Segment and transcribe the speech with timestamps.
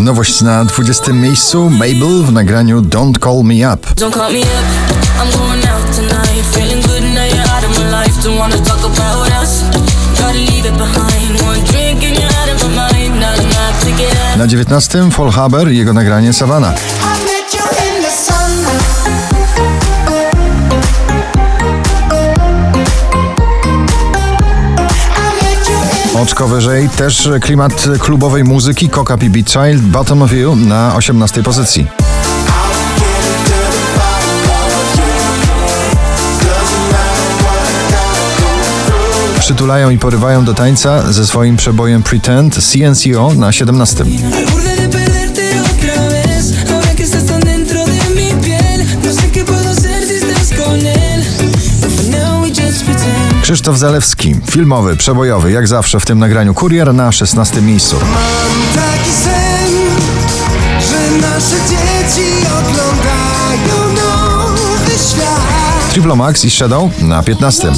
[0.00, 3.86] Nowość na 20 miejscu Mabel w nagraniu Don't Call Me Up.
[3.86, 4.46] Don't call me up.
[5.20, 5.80] I'm going out
[26.22, 31.86] Oczko wyżej też klimat klubowej muzyki Coca PB Child Bottom of You na 18 pozycji.
[39.38, 44.04] Przytulają i porywają do tańca ze swoim przebojem Pretend CNCO na 17.
[53.42, 57.96] Krzysztof Zalewski, filmowy, przebojowy, jak zawsze w tym nagraniu Kurier na 16 miejscu.
[57.96, 59.74] Mam taki sen,
[60.80, 65.90] że nasze dzieci oglądają nowy świat.
[65.92, 67.72] Triplo Max i Shadow na 15.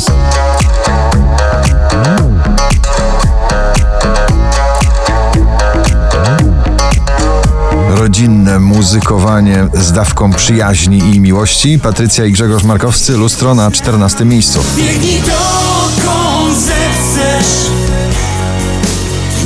[7.97, 11.79] Rodzinne muzykowanie z dawką przyjaźni i miłości.
[11.79, 14.61] Patrycja i Grzegorz Markowscy, lustro na 14 miejscu.
[14.77, 17.71] Biegnij dokąd zechcesz,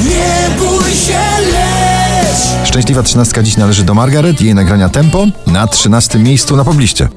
[0.05, 1.20] nie bój się
[1.52, 2.69] leć.
[2.69, 7.08] Szczęśliwa trzynastka dziś należy do Margaret jej nagrania Tempo na 13 miejscu na pobliście.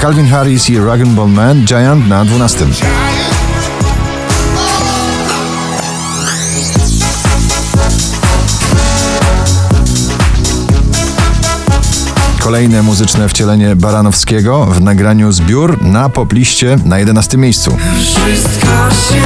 [0.00, 2.66] Calvin Harris i Rag Bone Man Giant na 12.
[12.40, 17.76] Kolejne muzyczne wcielenie Baranowskiego w nagraniu Zbiór na popliście na 11 miejscu.
[17.98, 19.22] Wszystko się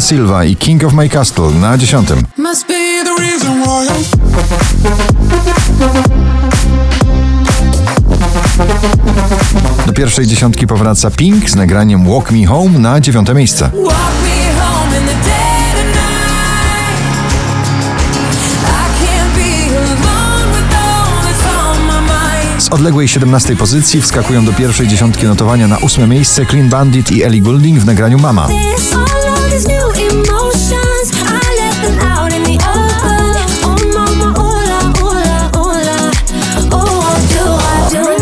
[0.00, 2.08] Silva i King of My Castle na 10.
[2.36, 4.04] Must be the reason why I'm
[9.86, 13.70] Do pierwszej dziesiątki powraca Pink z nagraniem Walk Me Home na 9 miejsce.
[22.70, 27.42] Odległej 17 pozycji wskakują do pierwszej dziesiątki notowania na ósme miejsce Clean Bandit i Ellie
[27.42, 28.48] Goulding w nagraniu Mama.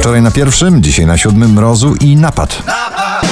[0.08, 2.62] Wczoraj na pierwszym, dzisiaj na siódmym Mrozu i Napad.
[2.66, 3.28] Hej,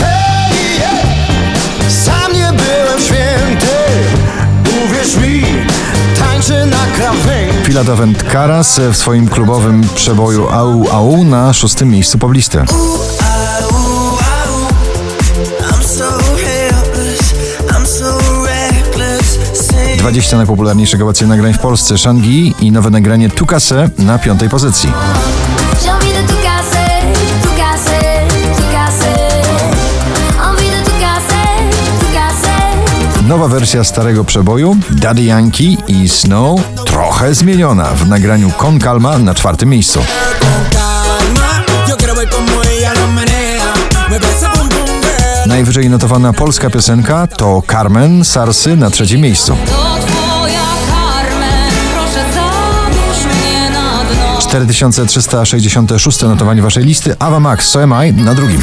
[0.00, 3.66] hej, sam nie byłem święty,
[4.84, 5.42] uwierz mi,
[6.18, 7.64] tańczę na krawędzi.
[7.64, 12.64] Filat Avent Karas w swoim klubowym przeboju Au Au na szóstym miejscu poblisty.
[19.98, 24.92] 20 najpopularniejszych obecnie nagrań w Polsce Shangi i nowe nagranie Tukase na piątej pozycji.
[33.32, 39.34] Nowa wersja starego przeboju Daddy Yankee i Snow trochę zmieniona w nagraniu Con Calma na
[39.34, 40.00] czwartym miejscu.
[45.46, 49.56] Najwyżej notowana polska piosenka to Carmen Sarsy na trzecim miejscu.
[49.66, 54.40] To twoja Carmen, proszę zabierz mnie na dno.
[54.40, 58.62] 4366 notowanie waszej listy Ava Max So Am I na drugim.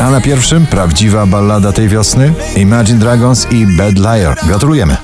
[0.00, 4.38] A na pierwszym prawdziwa ballada tej wiosny Imagine Dragons i Bad Liar.
[4.46, 4.96] Gratulujemy.